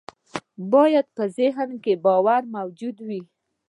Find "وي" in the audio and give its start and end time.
3.07-3.21